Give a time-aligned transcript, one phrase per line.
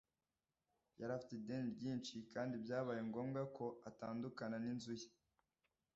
[0.99, 5.07] Yari afite ideni ryinshi kandi byabaye ngombwa ko atandukana n'inzu ye.